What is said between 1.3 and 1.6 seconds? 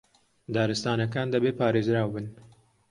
دەبێ